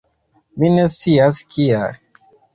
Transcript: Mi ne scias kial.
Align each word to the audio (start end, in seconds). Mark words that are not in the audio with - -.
Mi 0.63 0.71
ne 0.77 0.85
scias 0.95 1.43
kial. 1.53 1.97